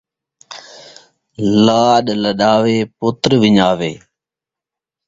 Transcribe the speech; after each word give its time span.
لاݙ 1.65 2.05
لݙاوے 2.23 2.77
پتر 2.97 3.31
ون٘ڄاوے 3.41 3.91